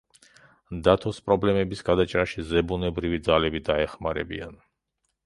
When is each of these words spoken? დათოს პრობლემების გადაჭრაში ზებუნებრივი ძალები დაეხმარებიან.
დათოს 0.85 1.19
პრობლემების 1.27 1.85
გადაჭრაში 1.89 2.45
ზებუნებრივი 2.53 3.21
ძალები 3.29 3.63
დაეხმარებიან. 3.69 4.57